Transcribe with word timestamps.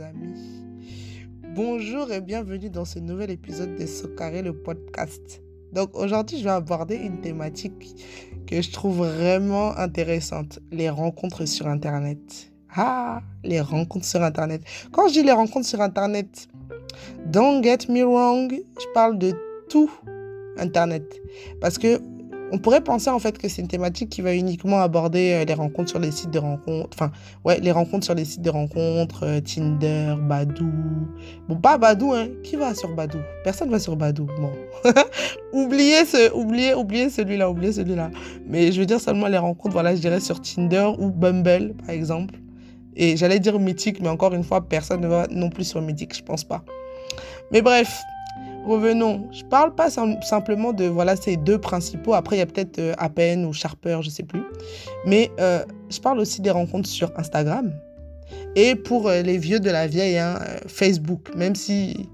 amis. 0.00 0.64
Bonjour 1.54 2.12
et 2.12 2.20
bienvenue 2.20 2.70
dans 2.70 2.84
ce 2.84 2.98
nouvel 2.98 3.30
épisode 3.30 3.74
de 3.76 3.86
Socaré 3.86 4.42
le 4.42 4.52
podcast. 4.52 5.42
Donc 5.72 5.96
aujourd'hui, 5.96 6.38
je 6.38 6.44
vais 6.44 6.50
aborder 6.50 6.96
une 6.96 7.20
thématique 7.20 7.96
que 8.46 8.62
je 8.62 8.70
trouve 8.70 9.06
vraiment 9.06 9.76
intéressante, 9.76 10.60
les 10.70 10.88
rencontres 10.88 11.46
sur 11.46 11.66
Internet. 11.66 12.52
Ah, 12.74 13.22
les 13.44 13.60
rencontres 13.60 14.04
sur 14.04 14.22
Internet. 14.22 14.62
Quand 14.92 15.08
je 15.08 15.14
dis 15.14 15.22
les 15.22 15.32
rencontres 15.32 15.66
sur 15.66 15.80
Internet, 15.80 16.48
don't 17.26 17.62
get 17.62 17.88
me 17.88 18.04
wrong, 18.04 18.52
je 18.52 18.86
parle 18.94 19.18
de 19.18 19.32
tout 19.68 19.90
Internet. 20.58 21.20
Parce 21.60 21.78
que 21.78 22.00
on 22.50 22.58
pourrait 22.58 22.80
penser 22.80 23.10
en 23.10 23.18
fait 23.18 23.38
que 23.38 23.48
c'est 23.48 23.62
une 23.62 23.68
thématique 23.68 24.08
qui 24.08 24.22
va 24.22 24.34
uniquement 24.34 24.80
aborder 24.80 25.32
euh, 25.32 25.44
les 25.44 25.54
rencontres 25.54 25.90
sur 25.90 25.98
les 25.98 26.10
sites 26.10 26.30
de 26.30 26.38
rencontres. 26.38 26.90
Enfin, 26.94 27.10
ouais, 27.44 27.60
les 27.60 27.72
rencontres 27.72 28.04
sur 28.04 28.14
les 28.14 28.24
sites 28.24 28.42
de 28.42 28.50
rencontres, 28.50 29.24
euh, 29.24 29.40
Tinder, 29.40 30.14
Badou. 30.18 30.72
Bon, 31.48 31.56
pas 31.56 31.78
Badou, 31.78 32.12
hein. 32.12 32.28
Qui 32.42 32.56
va 32.56 32.74
sur 32.74 32.94
Badou 32.94 33.18
Personne 33.44 33.70
va 33.70 33.78
sur 33.78 33.96
Badou. 33.96 34.26
Bon. 34.40 34.52
oubliez, 35.52 36.04
ce, 36.04 36.32
oubliez, 36.34 36.74
oubliez 36.74 37.10
celui-là, 37.10 37.50
oubliez 37.50 37.72
celui-là. 37.72 38.10
Mais 38.46 38.72
je 38.72 38.80
veux 38.80 38.86
dire 38.86 39.00
seulement 39.00 39.26
les 39.26 39.38
rencontres, 39.38 39.72
voilà, 39.72 39.94
je 39.94 40.00
dirais 40.00 40.20
sur 40.20 40.40
Tinder 40.40 40.90
ou 40.98 41.10
Bumble, 41.10 41.74
par 41.74 41.90
exemple. 41.90 42.34
Et 42.96 43.16
j'allais 43.16 43.38
dire 43.38 43.58
mythique, 43.60 44.00
mais 44.00 44.08
encore 44.08 44.34
une 44.34 44.42
fois, 44.42 44.66
personne 44.68 45.00
ne 45.02 45.08
va 45.08 45.26
non 45.30 45.50
plus 45.50 45.64
sur 45.64 45.80
mythique, 45.80 46.16
je 46.16 46.22
pense 46.22 46.44
pas. 46.44 46.64
Mais 47.52 47.62
bref, 47.62 48.02
revenons. 48.68 49.28
Je 49.32 49.44
parle 49.44 49.74
pas 49.74 49.88
simplement 49.90 50.72
de 50.72 50.84
voilà 50.84 51.16
ces 51.16 51.36
deux 51.36 51.58
principaux. 51.58 52.14
Après, 52.14 52.36
il 52.36 52.38
y 52.38 52.42
a 52.42 52.46
peut-être 52.46 52.78
euh, 52.78 53.46
ou 53.46 53.52
Sharper, 53.52 53.98
je 54.02 54.10
sais 54.10 54.22
plus. 54.22 54.42
Mais 55.06 55.30
euh, 55.40 55.64
je 55.90 55.98
parle 56.00 56.20
aussi 56.20 56.40
des 56.40 56.50
rencontres 56.50 56.88
sur 56.88 57.10
Instagram. 57.18 57.72
Et 58.54 58.74
pour 58.74 59.08
euh, 59.08 59.22
les 59.22 59.38
vieux 59.38 59.60
de 59.60 59.70
la 59.70 59.86
vieille, 59.86 60.18
hein, 60.18 60.38
Facebook. 60.66 61.34
Même 61.36 61.54
si 61.54 62.08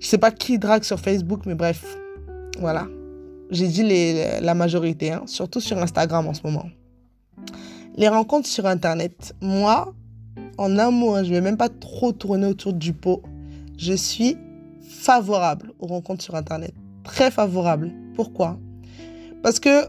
je 0.00 0.06
sais 0.06 0.18
pas 0.18 0.30
qui 0.30 0.58
drague 0.58 0.84
sur 0.84 1.00
Facebook, 1.00 1.40
mais 1.46 1.54
bref, 1.54 1.84
voilà. 2.58 2.86
J'ai 3.50 3.66
dit 3.66 3.82
la 4.40 4.54
majorité, 4.54 5.12
hein, 5.12 5.22
surtout 5.26 5.60
sur 5.60 5.78
Instagram 5.78 6.26
en 6.28 6.34
ce 6.34 6.42
moment. 6.44 6.66
Les 7.96 8.08
rencontres 8.08 8.46
sur 8.46 8.66
Internet. 8.66 9.34
Moi, 9.40 9.92
en 10.58 10.78
un 10.78 10.90
mot, 10.90 11.14
hein, 11.14 11.24
je 11.24 11.30
vais 11.30 11.40
même 11.40 11.56
pas 11.56 11.68
trop 11.68 12.12
tourner 12.12 12.46
autour 12.46 12.74
du 12.74 12.92
pot. 12.92 13.22
Je 13.78 13.94
suis 13.94 14.36
favorable 14.88 15.72
aux 15.78 15.86
rencontres 15.86 16.22
sur 16.22 16.34
Internet. 16.34 16.72
Très 17.04 17.30
favorable. 17.30 17.92
Pourquoi? 18.14 18.58
Parce 19.42 19.60
que 19.60 19.86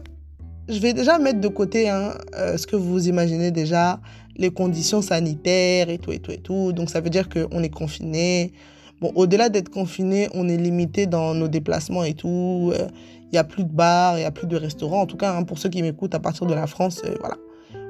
je 0.68 0.78
vais 0.78 0.92
déjà 0.92 1.18
mettre 1.18 1.40
de 1.40 1.48
côté 1.48 1.88
hein, 1.88 2.14
euh, 2.36 2.56
ce 2.56 2.66
que 2.66 2.76
vous 2.76 3.08
imaginez 3.08 3.50
déjà, 3.50 4.00
les 4.36 4.50
conditions 4.50 5.02
sanitaires 5.02 5.90
et 5.90 5.98
tout 5.98 6.12
et 6.12 6.18
tout 6.20 6.30
et 6.30 6.38
tout. 6.38 6.72
Donc 6.72 6.90
ça 6.90 7.00
veut 7.00 7.10
dire 7.10 7.28
qu'on 7.28 7.62
est 7.62 7.70
confiné. 7.70 8.52
Bon, 9.00 9.12
au-delà 9.14 9.48
d'être 9.48 9.70
confiné, 9.70 10.28
on 10.34 10.48
est 10.48 10.56
limité 10.56 11.06
dans 11.06 11.34
nos 11.34 11.48
déplacements 11.48 12.04
et 12.04 12.14
tout. 12.14 12.72
Il 12.74 12.80
euh, 12.80 12.86
n'y 13.32 13.38
a 13.38 13.44
plus 13.44 13.64
de 13.64 13.72
bars, 13.72 14.16
il 14.16 14.20
n'y 14.20 14.26
a 14.26 14.30
plus 14.30 14.46
de 14.46 14.56
restaurants. 14.56 15.02
En 15.02 15.06
tout 15.06 15.16
cas, 15.16 15.34
hein, 15.34 15.42
pour 15.42 15.58
ceux 15.58 15.70
qui 15.70 15.82
m'écoutent 15.82 16.14
à 16.14 16.20
partir 16.20 16.46
de 16.46 16.54
la 16.54 16.66
France, 16.66 17.02
euh, 17.04 17.14
voilà. 17.20 17.36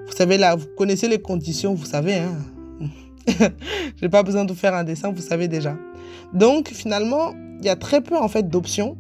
Vous 0.07 0.17
savez, 0.17 0.39
là, 0.39 0.57
vous 0.57 0.67
connaissez 0.77 1.09
les 1.09 1.21
conditions, 1.21 1.75
vous 1.75 1.85
savez. 1.85 2.15
Hein. 2.15 2.37
Je 3.27 4.03
n'ai 4.03 4.09
pas 4.09 4.23
besoin 4.23 4.45
de 4.45 4.53
vous 4.53 4.59
faire 4.59 4.75
un 4.75 4.85
dessin, 4.85 5.13
vous 5.13 5.23
savez 5.23 5.49
déjà. 5.49 5.77
Donc 6.33 6.69
finalement, 6.69 7.33
il 7.59 7.67
y 7.67 7.69
a 7.69 7.77
très 7.77 8.01
peu 8.01 8.17
en 8.17 8.29
fait 8.29 8.49
d'options 8.49 8.97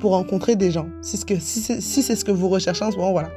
pour 0.00 0.12
rencontrer 0.12 0.56
des 0.56 0.70
gens. 0.70 0.86
Si, 1.00 1.16
ce 1.16 1.24
que, 1.24 1.38
si, 1.38 1.62
c'est 1.62 2.16
ce 2.16 2.24
que 2.24 2.32
vous 2.32 2.48
recherchez 2.48 2.84
en 2.84 2.90
ce 2.90 2.96
moment, 2.96 3.12
voilà. 3.12 3.30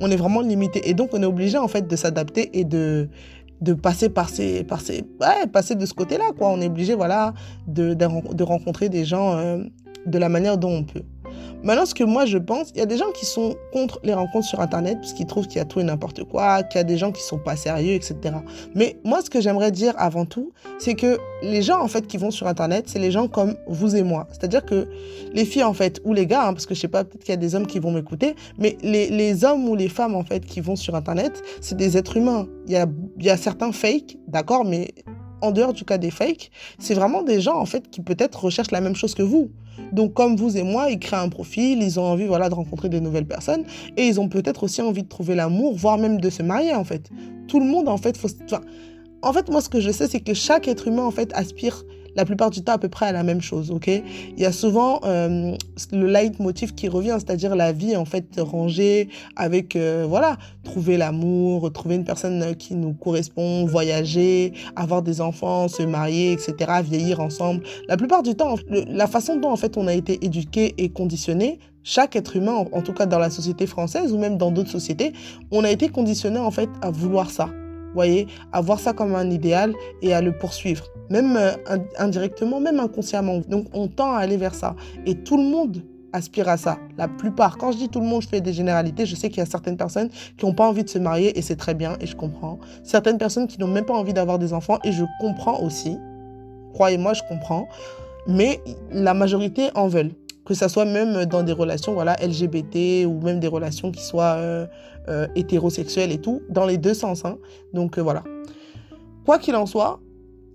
On 0.00 0.10
est 0.10 0.16
vraiment 0.16 0.40
limité. 0.40 0.88
Et 0.88 0.94
donc, 0.94 1.10
on 1.12 1.22
est 1.22 1.26
obligé 1.26 1.58
en 1.58 1.68
fait 1.68 1.86
de 1.86 1.96
s'adapter 1.96 2.58
et 2.58 2.64
de, 2.64 3.08
de 3.60 3.74
passer 3.74 4.08
par 4.08 4.28
ces, 4.28 4.64
par 4.64 4.80
ces, 4.80 5.04
ouais, 5.20 5.46
passer 5.52 5.74
de 5.74 5.84
ce 5.84 5.94
côté-là, 5.94 6.30
quoi. 6.36 6.48
On 6.50 6.60
est 6.60 6.66
obligé, 6.66 6.94
voilà, 6.94 7.34
de, 7.66 7.94
de, 7.94 8.42
rencontrer 8.42 8.88
des 8.88 9.04
gens 9.04 9.36
euh, 9.36 9.64
de 10.06 10.18
la 10.18 10.28
manière 10.28 10.56
dont 10.56 10.72
on 10.72 10.84
peut. 10.84 11.02
Maintenant, 11.64 11.86
ce 11.86 11.94
que 11.94 12.04
moi 12.04 12.26
je 12.26 12.36
pense, 12.36 12.70
il 12.74 12.78
y 12.78 12.82
a 12.82 12.86
des 12.86 12.98
gens 12.98 13.10
qui 13.14 13.24
sont 13.24 13.56
contre 13.72 13.98
les 14.04 14.12
rencontres 14.12 14.46
sur 14.46 14.60
Internet 14.60 14.98
parce 15.00 15.14
qu'ils 15.14 15.24
trouvent 15.24 15.46
qu'il 15.46 15.56
y 15.56 15.60
a 15.60 15.64
tout 15.64 15.80
et 15.80 15.82
n'importe 15.82 16.22
quoi, 16.24 16.62
qu'il 16.62 16.78
y 16.78 16.80
a 16.82 16.84
des 16.84 16.98
gens 16.98 17.10
qui 17.10 17.22
sont 17.22 17.38
pas 17.38 17.56
sérieux, 17.56 17.94
etc. 17.94 18.16
Mais 18.74 18.98
moi, 19.02 19.22
ce 19.22 19.30
que 19.30 19.40
j'aimerais 19.40 19.70
dire 19.70 19.94
avant 19.96 20.26
tout, 20.26 20.52
c'est 20.78 20.92
que 20.92 21.18
les 21.42 21.62
gens 21.62 21.80
en 21.80 21.88
fait 21.88 22.06
qui 22.06 22.18
vont 22.18 22.30
sur 22.30 22.46
Internet, 22.48 22.84
c'est 22.88 22.98
les 22.98 23.10
gens 23.10 23.28
comme 23.28 23.56
vous 23.66 23.96
et 23.96 24.02
moi. 24.02 24.26
C'est-à-dire 24.30 24.66
que 24.66 24.86
les 25.32 25.46
filles 25.46 25.64
en 25.64 25.72
fait 25.72 26.02
ou 26.04 26.12
les 26.12 26.26
gars, 26.26 26.48
hein, 26.48 26.52
parce 26.52 26.66
que 26.66 26.74
je 26.74 26.80
sais 26.80 26.88
pas, 26.88 27.02
peut-être 27.02 27.24
qu'il 27.24 27.32
y 27.32 27.38
a 27.38 27.38
des 27.38 27.54
hommes 27.54 27.66
qui 27.66 27.78
vont 27.78 27.92
m'écouter, 27.92 28.34
mais 28.58 28.76
les, 28.82 29.08
les, 29.08 29.44
hommes 29.46 29.66
ou 29.66 29.74
les 29.74 29.88
femmes 29.88 30.14
en 30.14 30.22
fait 30.22 30.44
qui 30.44 30.60
vont 30.60 30.76
sur 30.76 30.94
Internet, 30.94 31.42
c'est 31.62 31.78
des 31.78 31.96
êtres 31.96 32.18
humains. 32.18 32.46
Il 32.66 32.74
y 32.74 32.76
a, 32.76 32.86
il 33.18 33.24
y 33.24 33.30
a 33.30 33.38
certains 33.38 33.72
fakes, 33.72 34.18
d'accord, 34.28 34.66
mais 34.66 34.90
en 35.44 35.52
dehors 35.52 35.72
du 35.72 35.84
cas 35.84 35.98
des 35.98 36.10
fakes, 36.10 36.50
c'est 36.78 36.94
vraiment 36.94 37.22
des 37.22 37.40
gens 37.40 37.56
en 37.56 37.66
fait 37.66 37.90
qui 37.90 38.00
peut-être 38.00 38.44
recherchent 38.44 38.70
la 38.70 38.80
même 38.80 38.96
chose 38.96 39.14
que 39.14 39.22
vous. 39.22 39.50
Donc 39.92 40.14
comme 40.14 40.36
vous 40.36 40.56
et 40.56 40.62
moi, 40.62 40.90
ils 40.90 40.98
créent 40.98 41.16
un 41.16 41.28
profil, 41.28 41.82
ils 41.82 41.98
ont 41.98 42.04
envie 42.04 42.26
voilà 42.26 42.48
de 42.48 42.54
rencontrer 42.54 42.88
de 42.88 42.98
nouvelles 42.98 43.26
personnes 43.26 43.64
et 43.96 44.06
ils 44.06 44.20
ont 44.20 44.28
peut-être 44.28 44.64
aussi 44.64 44.80
envie 44.82 45.02
de 45.02 45.08
trouver 45.08 45.34
l'amour, 45.34 45.76
voire 45.76 45.98
même 45.98 46.20
de 46.20 46.30
se 46.30 46.42
marier 46.42 46.74
en 46.74 46.84
fait. 46.84 47.10
Tout 47.48 47.60
le 47.60 47.66
monde 47.66 47.88
en 47.88 47.96
fait 47.96 48.16
faut 48.16 48.28
en 49.22 49.32
fait 49.32 49.48
moi 49.50 49.60
ce 49.60 49.68
que 49.68 49.80
je 49.80 49.90
sais 49.90 50.06
c'est 50.06 50.20
que 50.20 50.34
chaque 50.34 50.68
être 50.68 50.88
humain 50.88 51.04
en 51.04 51.10
fait 51.10 51.32
aspire 51.34 51.84
la 52.16 52.24
plupart 52.24 52.50
du 52.50 52.62
temps 52.62 52.72
à 52.72 52.78
peu 52.78 52.88
près 52.88 53.06
à 53.06 53.12
la 53.12 53.22
même 53.22 53.40
chose, 53.40 53.70
ok? 53.70 53.88
Il 53.88 54.40
y 54.40 54.44
a 54.44 54.52
souvent 54.52 55.00
euh, 55.04 55.56
le 55.92 56.06
leitmotiv 56.06 56.74
qui 56.74 56.88
revient, 56.88 57.16
c'est-à-dire 57.18 57.56
la 57.56 57.72
vie 57.72 57.96
en 57.96 58.04
fait 58.04 58.24
rangée 58.38 59.08
avec, 59.36 59.76
euh, 59.76 60.06
voilà, 60.08 60.36
trouver 60.62 60.96
l'amour, 60.96 61.72
trouver 61.72 61.96
une 61.96 62.04
personne 62.04 62.54
qui 62.56 62.74
nous 62.74 62.92
correspond, 62.92 63.66
voyager, 63.66 64.52
avoir 64.76 65.02
des 65.02 65.20
enfants, 65.20 65.68
se 65.68 65.82
marier, 65.82 66.32
etc., 66.32 66.54
vieillir 66.84 67.20
ensemble. 67.20 67.62
La 67.88 67.96
plupart 67.96 68.22
du 68.22 68.34
temps, 68.34 68.56
la 68.68 69.06
façon 69.06 69.36
dont 69.36 69.50
en 69.50 69.56
fait 69.56 69.76
on 69.76 69.86
a 69.86 69.94
été 69.94 70.24
éduqué 70.24 70.74
et 70.78 70.88
conditionné, 70.88 71.58
chaque 71.82 72.16
être 72.16 72.36
humain, 72.36 72.64
en 72.72 72.80
tout 72.80 72.94
cas 72.94 73.06
dans 73.06 73.18
la 73.18 73.28
société 73.28 73.66
française 73.66 74.12
ou 74.12 74.18
même 74.18 74.38
dans 74.38 74.50
d'autres 74.50 74.70
sociétés, 74.70 75.12
on 75.50 75.64
a 75.64 75.70
été 75.70 75.88
conditionné 75.88 76.38
en 76.38 76.50
fait 76.50 76.70
à 76.80 76.90
vouloir 76.90 77.30
ça 77.30 77.50
voyez, 77.94 78.26
à 78.52 78.60
voir 78.60 78.80
ça 78.80 78.92
comme 78.92 79.14
un 79.14 79.30
idéal 79.30 79.74
et 80.02 80.12
à 80.12 80.20
le 80.20 80.36
poursuivre, 80.36 80.84
même 81.10 81.36
euh, 81.36 81.52
indirectement, 81.98 82.60
même 82.60 82.80
inconsciemment. 82.80 83.40
Donc 83.48 83.66
on 83.72 83.88
tend 83.88 84.12
à 84.12 84.18
aller 84.18 84.36
vers 84.36 84.54
ça. 84.54 84.74
Et 85.06 85.14
tout 85.14 85.36
le 85.36 85.44
monde 85.44 85.82
aspire 86.14 86.48
à 86.48 86.56
ça. 86.56 86.78
La 86.96 87.08
plupart. 87.08 87.58
Quand 87.58 87.72
je 87.72 87.78
dis 87.78 87.88
tout 87.88 88.00
le 88.00 88.06
monde, 88.06 88.22
je 88.22 88.28
fais 88.28 88.40
des 88.40 88.52
généralités. 88.52 89.04
Je 89.04 89.16
sais 89.16 89.28
qu'il 89.28 89.38
y 89.38 89.42
a 89.42 89.46
certaines 89.46 89.76
personnes 89.76 90.08
qui 90.38 90.46
n'ont 90.46 90.54
pas 90.54 90.66
envie 90.66 90.84
de 90.84 90.88
se 90.88 90.98
marier 90.98 91.36
et 91.36 91.42
c'est 91.42 91.56
très 91.56 91.74
bien 91.74 91.96
et 92.00 92.06
je 92.06 92.16
comprends. 92.16 92.58
Certaines 92.84 93.18
personnes 93.18 93.46
qui 93.46 93.58
n'ont 93.58 93.66
même 93.66 93.84
pas 93.84 93.94
envie 93.94 94.14
d'avoir 94.14 94.38
des 94.38 94.52
enfants 94.52 94.78
et 94.84 94.92
je 94.92 95.04
comprends 95.20 95.60
aussi. 95.60 95.98
Croyez-moi, 96.72 97.14
je 97.14 97.22
comprends. 97.28 97.68
Mais 98.26 98.60
la 98.90 99.12
majorité 99.12 99.70
en 99.74 99.88
veulent 99.88 100.12
que 100.46 100.54
ça 100.54 100.68
soit 100.68 100.84
même 100.84 101.24
dans 101.24 101.42
des 101.42 101.52
relations 101.52 101.94
voilà 101.94 102.16
LGBT 102.22 103.06
ou 103.06 103.20
même 103.22 103.40
des 103.40 103.48
relations 103.48 103.90
qui 103.90 104.02
soient 104.02 104.36
euh, 104.36 104.66
euh, 105.08 105.26
hétérosexuelles 105.34 106.12
et 106.12 106.18
tout, 106.18 106.42
dans 106.48 106.66
les 106.66 106.78
deux 106.78 106.94
sens. 106.94 107.24
Hein. 107.24 107.38
Donc 107.72 107.98
voilà. 107.98 108.22
Quoi 109.24 109.38
qu'il 109.38 109.56
en 109.56 109.66
soit, 109.66 110.00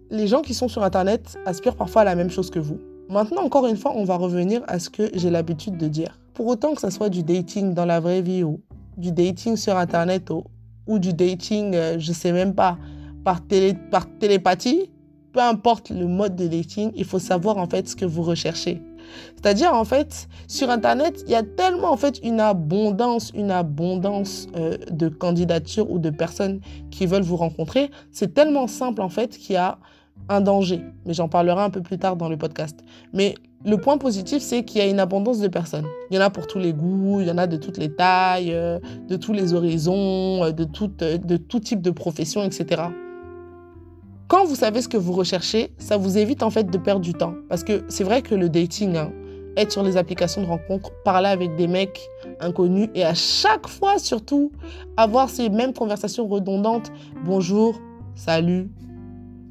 les 0.10 0.28
gens 0.28 0.42
qui 0.42 0.54
sont 0.54 0.68
sur 0.68 0.84
Internet 0.84 1.38
aspirent 1.46 1.76
parfois 1.76 2.02
à 2.02 2.06
la 2.06 2.16
même 2.16 2.30
chose 2.30 2.50
que 2.50 2.60
vous. 2.60 2.80
Maintenant, 3.10 3.44
encore 3.44 3.68
une 3.68 3.78
fois, 3.78 3.94
on 3.96 4.04
va 4.04 4.16
revenir 4.16 4.62
à 4.68 4.80
ce 4.80 4.90
que 4.90 5.10
j'ai 5.14 5.30
l'habitude 5.30 5.78
de 5.78 5.88
dire. 5.88 6.20
Pour 6.34 6.48
autant 6.48 6.74
que 6.74 6.82
ça 6.82 6.92
soit 6.92 7.10
du 7.10 7.24
dating 7.24 7.74
dans 7.74 7.86
la 7.86 8.00
vraie 8.00 8.22
vie 8.22 8.44
ou 8.44 8.62
du 8.98 9.12
dating 9.12 9.56
sur 9.56 9.78
Internet 9.78 10.30
ou, 10.30 11.00
du 11.00 11.14
dating, 11.14 11.76
je 11.98 12.12
sais 12.12 12.32
même 12.32 12.54
pas, 12.54 12.78
par 13.24 13.42
télépathie, 14.20 14.90
peu 15.34 15.40
importe 15.40 15.90
le 15.90 16.08
mode 16.08 16.36
de 16.36 16.48
dating, 16.48 16.92
il 16.96 17.06
faut 17.06 17.20
savoir 17.20 17.58
en 17.58 17.68
fait 17.68 17.88
ce 17.88 17.96
que 17.96 18.06
vous 18.06 18.24
recherchez. 18.24 18.82
C'est-à-dire, 19.36 19.74
en 19.74 19.86
fait, 19.86 20.28
sur 20.48 20.70
Internet, 20.70 21.24
il 21.26 21.32
y 21.32 21.36
a 21.36 21.44
tellement, 21.44 21.92
en 21.92 21.98
fait, 21.98 22.20
une 22.24 22.40
abondance, 22.40 23.32
une 23.34 23.52
abondance 23.52 24.48
euh, 24.56 24.78
de 24.92 25.08
candidatures 25.08 25.90
ou 25.90 26.00
de 26.00 26.10
personnes 26.10 26.60
qui 26.92 27.06
veulent 27.06 27.24
vous 27.24 27.38
rencontrer. 27.38 27.90
C'est 28.12 28.34
tellement 28.34 28.68
simple, 28.68 29.02
en 29.02 29.10
fait, 29.10 29.38
qu'il 29.38 29.54
y 29.54 29.58
a 29.58 29.80
un 30.28 30.42
danger. 30.42 30.82
Mais 31.06 31.14
j'en 31.14 31.28
parlerai 31.28 31.62
un 31.62 31.70
peu 31.70 31.82
plus 31.82 31.98
tard 31.98 32.16
dans 32.16 32.30
le 32.30 32.38
podcast. 32.38 32.84
Mais 33.14 33.36
le 33.66 33.78
point 33.78 33.98
positif, 33.98 34.42
c'est 34.42 34.64
qu'il 34.64 34.80
y 34.80 34.84
a 34.84 34.88
une 34.88 35.00
abondance 35.00 35.40
de 35.40 35.48
personnes. 35.48 35.86
Il 36.10 36.16
y 36.16 36.20
en 36.20 36.22
a 36.22 36.30
pour 36.30 36.48
tous 36.48 36.60
les 36.60 36.74
goûts, 36.74 37.20
il 37.22 37.28
y 37.28 37.32
en 37.32 37.38
a 37.38 37.48
de 37.48 37.58
toutes 37.58 37.78
les 37.78 37.94
tailles, 37.94 38.54
euh, 38.54 38.80
de 39.08 39.16
tous 39.16 39.34
les 39.34 39.54
horizons, 39.54 40.44
euh, 40.44 40.52
de 40.52 40.64
tout, 40.64 40.88
de 40.88 41.38
tout 41.38 41.60
type 41.60 41.82
de 41.82 41.92
profession, 41.92 42.44
etc. 42.44 42.84
Quand 44.28 44.46
vous 44.46 44.56
savez 44.56 44.82
ce 44.82 44.88
que 44.88 44.98
vous 44.98 45.14
recherchez, 45.14 45.74
ça 45.80 45.98
vous 45.98 46.18
évite 46.18 46.44
en 46.44 46.52
fait 46.52 46.70
de 46.70 46.78
perdre 46.78 47.02
du 47.02 47.14
temps. 47.14 47.34
Parce 47.50 47.64
que 47.64 47.84
c'est 47.90 48.04
vrai 48.04 48.22
que 48.22 48.36
le 48.36 48.48
dating, 48.48 48.96
hein, 48.96 49.12
être 49.58 49.72
sur 49.72 49.84
les 49.84 49.98
applications 49.98 50.42
de 50.42 50.48
rencontre, 50.48 50.92
parler 51.04 51.30
avec 51.30 51.56
des 51.56 51.68
mecs 51.68 52.00
inconnus 52.40 52.90
et 52.96 53.04
à 53.04 53.14
chaque 53.14 53.68
fois 53.68 53.98
surtout 53.98 54.52
avoir 54.98 55.30
ces 55.30 55.50
mêmes 55.50 55.74
conversations 55.74 56.28
redondantes. 56.28 56.92
Bonjour, 57.26 57.80
salut 58.16 58.70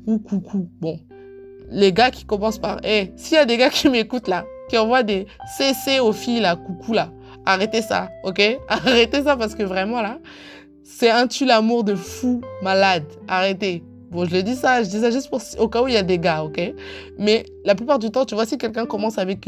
ou 0.09 0.19
coucou. 0.19 0.69
Bon, 0.81 0.99
les 1.71 1.93
gars 1.93 2.11
qui 2.11 2.25
commencent 2.25 2.59
par 2.59 2.79
Eh, 2.83 3.13
s'il 3.17 3.35
y 3.35 3.39
a 3.39 3.45
des 3.45 3.59
gars 3.59 3.69
qui 3.69 3.89
m'écoutent 3.91 4.27
là, 4.27 4.45
qui 4.69 4.79
envoient 4.79 5.03
des 5.03 5.27
CC 5.57 6.01
aux 6.01 6.13
filles 6.13 6.41
là, 6.41 6.57
coucou 6.57 6.95
là, 6.95 7.13
arrêtez 7.45 7.83
ça, 7.83 8.11
ok? 8.25 8.41
Arrêtez 8.69 9.23
ça 9.23 9.37
parce 9.37 9.55
que 9.55 9.63
vraiment 9.63 10.01
là, 10.01 10.19
c'est 10.83 11.11
un 11.11 11.27
tue 11.27 11.45
l'amour 11.45 11.85
de 11.85 11.95
fou 11.95 12.41
malade. 12.63 13.05
Arrêtez. 13.29 13.85
Bon, 14.11 14.25
je 14.25 14.35
le 14.35 14.43
dis 14.43 14.57
ça, 14.57 14.83
je 14.83 14.89
dis 14.89 15.01
ça 15.01 15.11
juste 15.11 15.29
pour, 15.29 15.43
au 15.59 15.69
cas 15.69 15.83
où 15.83 15.89
il 15.89 15.93
y 15.93 15.99
a 15.99 16.03
des 16.03 16.19
gars, 16.19 16.43
ok? 16.43 16.59
Mais 17.19 17.45
la 17.67 17.75
plupart 17.75 17.99
du 17.99 18.11
temps, 18.11 18.25
tu 18.25 18.35
vois, 18.35 18.47
si 18.47 18.57
quelqu'un 18.57 18.87
commence 18.87 19.19
avec 19.19 19.47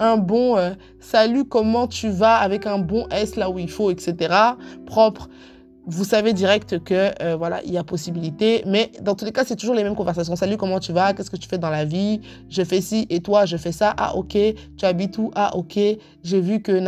un 0.00 0.16
bon 0.16 0.56
euh, 0.56 0.70
salut, 0.98 1.44
comment 1.44 1.86
tu 1.86 2.08
vas, 2.08 2.34
avec 2.38 2.66
un 2.66 2.78
bon 2.78 3.06
S 3.12 3.36
là 3.36 3.48
où 3.48 3.60
il 3.60 3.70
faut, 3.70 3.92
etc., 3.92 4.34
propre, 4.84 5.28
vous 5.86 6.04
savez 6.04 6.32
direct 6.32 6.82
que 6.84 7.10
euh, 7.22 7.36
voilà, 7.36 7.62
il 7.64 7.72
y 7.72 7.78
a 7.78 7.84
possibilité. 7.84 8.62
Mais 8.66 8.92
dans 9.00 9.14
tous 9.14 9.24
les 9.24 9.32
cas, 9.32 9.44
c'est 9.44 9.56
toujours 9.56 9.74
les 9.74 9.82
mêmes 9.82 9.96
conversations. 9.96 10.36
Salut, 10.36 10.56
comment 10.56 10.78
tu 10.78 10.92
vas? 10.92 11.14
Qu'est-ce 11.14 11.30
que 11.30 11.36
tu 11.36 11.48
fais 11.48 11.58
dans 11.58 11.70
la 11.70 11.84
vie? 11.84 12.20
Je 12.48 12.62
fais 12.62 12.80
ci 12.80 13.06
et 13.10 13.20
toi, 13.20 13.46
je 13.46 13.56
fais 13.56 13.72
ça. 13.72 13.94
Ah, 13.96 14.14
ok. 14.16 14.36
Tu 14.76 14.84
habites 14.84 15.16
où? 15.18 15.30
Ah, 15.34 15.56
ok. 15.56 15.78
J'ai 16.22 16.40
vu 16.40 16.60
que 16.60 16.80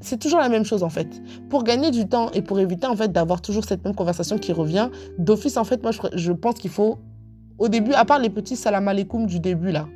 c'est 0.00 0.18
toujours 0.18 0.40
la 0.40 0.48
même 0.48 0.64
chose 0.64 0.82
en 0.82 0.90
fait. 0.90 1.08
Pour 1.48 1.64
gagner 1.64 1.90
du 1.90 2.06
temps 2.06 2.30
et 2.32 2.42
pour 2.42 2.60
éviter 2.60 2.86
en 2.86 2.96
fait 2.96 3.10
d'avoir 3.10 3.40
toujours 3.40 3.64
cette 3.64 3.84
même 3.84 3.94
conversation 3.94 4.38
qui 4.38 4.52
revient, 4.52 4.90
d'office 5.18 5.56
en 5.56 5.64
fait, 5.64 5.82
moi 5.82 5.92
je, 6.14 6.32
pense 6.32 6.56
qu'il 6.56 6.70
faut, 6.70 6.98
au 7.58 7.68
début, 7.68 7.92
à 7.92 8.04
part 8.04 8.18
les 8.18 8.30
petits 8.30 8.56
salam 8.56 8.86
alaikum 8.88 9.26
du 9.26 9.40
début 9.40 9.72
là, 9.72 9.86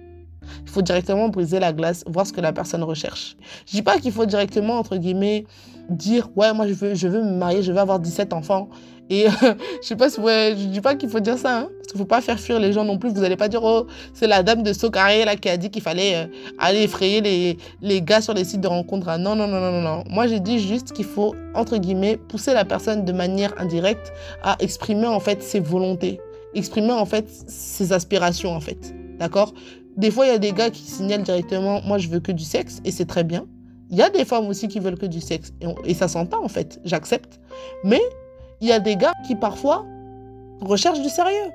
il 0.63 0.71
faut 0.71 0.83
directement 0.83 1.29
briser 1.29 1.61
la 1.61 1.73
glace, 1.73 2.03
voir 2.07 2.27
ce 2.27 2.33
que 2.33 2.41
la 2.41 2.53
personne 2.53 2.83
recherche. 2.83 3.37
Je 3.67 3.73
dis 3.73 3.83
pas 3.83 3.99
qu'il 3.99 4.13
faut 4.13 4.25
directement, 4.25 4.79
entre 4.79 4.97
guillemets, 4.97 5.45
dire 5.91 6.29
ouais, 6.37 6.53
moi 6.53 6.67
je 6.67 6.75
veux, 6.75 6.95
je 6.95 7.09
veux 7.09 7.23
me 7.23 7.33
marier, 7.33 7.63
je 7.63 7.73
veux 7.73 7.79
avoir 7.79 7.99
17 8.01 8.33
enfants 8.33 8.69
et 9.11 9.27
je 9.83 9.87
sais 9.87 9.97
pas 9.97 10.09
si 10.09 10.21
ouais, 10.21 10.55
je 10.57 10.67
dis 10.67 10.81
pas 10.81 10.95
qu'il 10.95 11.09
faut 11.09 11.19
dire 11.19 11.37
ça, 11.37 11.59
hein, 11.59 11.69
parce 11.77 11.89
qu'il 11.89 11.99
faut 11.99 12.07
pas 12.07 12.21
faire 12.21 12.39
fuir 12.39 12.61
les 12.61 12.73
gens 12.73 12.85
non 12.85 12.97
plus. 12.97 13.11
Vous 13.11 13.25
allez 13.25 13.37
pas 13.37 13.49
dire 13.49 13.63
oh 13.65 13.87
c'est 14.15 14.29
la 14.29 14.45
dame 14.45 14.63
de 14.63 14.73
Socaré 14.73 15.25
là 15.25 15.35
qui 15.37 15.49
a 15.49 15.57
dit 15.57 15.69
qu'il 15.69 15.83
fallait 15.83 16.15
euh, 16.15 16.27
aller 16.59 16.83
effrayer 16.83 17.21
les, 17.21 17.59
les 17.83 18.01
gars 18.03 18.21
sur 18.21 18.33
les 18.35 18.45
sites 18.45 18.61
de 18.61 18.69
rencontres. 18.69 19.09
Ah, 19.09 19.19
non 19.19 19.35
non 19.35 19.49
non 19.49 19.61
non 19.61 19.73
non 19.73 19.83
non. 19.83 20.05
Moi 20.09 20.29
j'ai 20.29 20.39
dit 20.39 20.61
juste 20.61 20.93
qu'il 20.93 21.05
faut 21.05 21.35
entre 21.55 21.77
guillemets 21.77 22.17
pousser 22.17 22.55
la 22.55 22.65
personne 22.65 23.05
de 23.05 23.13
manière 23.13 23.53
indirecte 23.61 24.13
à 24.45 24.57
exprimer 24.61 25.09
en 25.09 25.21
fait 25.21 25.43
ses 25.43 25.59
volontés, 25.59 26.21
exprimer 26.55 26.93
en 26.93 27.05
fait 27.05 27.29
ses 27.49 27.93
aspirations 27.93 28.55
en 28.55 28.61
fait. 28.61 28.95
D'accord? 29.19 29.53
Des 29.97 30.13
fois 30.13 30.27
il 30.27 30.29
y 30.29 30.35
a 30.35 30.39
des 30.39 30.53
gars 30.53 30.71
qui 30.71 30.83
signalent 30.83 31.25
directement 31.25 31.83
moi 31.83 31.99
je 31.99 32.09
veux 32.09 32.21
que 32.21 32.31
du 32.31 32.45
sexe 32.45 32.79
et 32.85 32.93
c'est 32.93 33.07
très 33.07 33.25
bien. 33.25 33.45
Il 33.91 33.97
y 33.97 34.03
a 34.03 34.11
des 34.11 34.25
femmes 34.25 34.47
aussi 34.47 34.69
qui 34.69 34.79
veulent 34.79 34.99
que 34.99 35.07
du 35.07 35.21
sexe 35.21 35.53
et, 35.85 35.95
ça 35.95 36.07
s'entend 36.07 36.45
en 36.45 36.49
fait, 36.49 36.81
j'accepte. 36.85 37.41
Mais 37.85 38.01
il 38.61 38.69
y 38.69 38.73
a 38.73 38.79
des 38.79 38.97
gars 38.97 39.13
qui 39.27 39.35
parfois 39.35 39.85
recherchent 40.61 41.03
du 41.03 41.09
sérieux. 41.09 41.51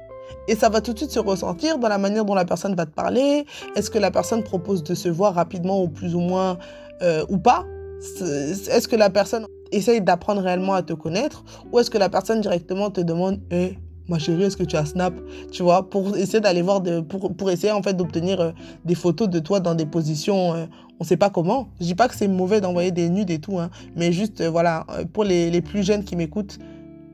Et 0.47 0.55
ça 0.55 0.69
va 0.69 0.81
tout 0.81 0.93
de 0.93 0.97
suite 0.97 1.11
se 1.11 1.19
ressentir 1.19 1.77
dans 1.77 1.87
la 1.87 1.97
manière 1.97 2.25
dont 2.25 2.35
la 2.35 2.45
personne 2.45 2.75
va 2.75 2.85
te 2.85 2.91
parler. 2.91 3.45
Est-ce 3.75 3.89
que 3.89 3.99
la 3.99 4.11
personne 4.11 4.43
propose 4.43 4.83
de 4.83 4.95
se 4.95 5.07
voir 5.07 5.33
rapidement 5.35 5.81
ou 5.81 5.87
plus 5.87 6.15
ou 6.15 6.19
moins 6.19 6.57
euh, 7.01 7.23
ou 7.29 7.37
pas? 7.37 7.63
Est-ce 7.99 8.87
que 8.87 8.95
la 8.95 9.09
personne 9.09 9.47
essaye 9.71 10.01
d'apprendre 10.01 10.41
réellement 10.41 10.73
à 10.73 10.83
te 10.83 10.93
connaître? 10.93 11.43
Ou 11.71 11.79
est-ce 11.79 11.89
que 11.89 11.97
la 11.97 12.09
personne 12.09 12.41
directement 12.41 12.89
te 12.89 13.01
demande 13.01 13.39
Eh, 13.51 13.77
ma 14.07 14.19
chérie, 14.19 14.43
est-ce 14.43 14.57
que 14.57 14.63
tu 14.63 14.75
as 14.75 14.85
Snap? 14.85 15.13
Tu 15.51 15.63
vois, 15.63 15.89
pour 15.89 16.15
essayer 16.17 16.39
d'aller 16.39 16.61
voir, 16.61 16.81
pour 17.07 17.49
essayer 17.49 17.71
en 17.71 17.81
fait 17.81 17.93
d'obtenir 17.93 18.41
euh, 18.41 18.51
des 18.83 18.95
photos 18.95 19.29
de 19.29 19.39
toi 19.39 19.59
dans 19.59 19.75
des 19.75 19.85
positions, 19.85 20.53
euh, 20.53 20.65
on 20.99 21.03
ne 21.03 21.07
sait 21.07 21.17
pas 21.17 21.29
comment. 21.29 21.69
Je 21.79 21.85
dis 21.85 21.95
pas 21.95 22.07
que 22.07 22.15
c'est 22.15 22.27
mauvais 22.27 22.61
d'envoyer 22.61 22.91
des 22.91 23.09
nudes 23.09 23.29
et 23.29 23.39
tout, 23.39 23.59
hein, 23.59 23.69
mais 23.95 24.11
juste, 24.11 24.43
voilà, 24.43 24.85
pour 25.13 25.23
les, 25.23 25.49
les 25.49 25.61
plus 25.61 25.83
jeunes 25.83 26.03
qui 26.03 26.15
m'écoutent, 26.15 26.59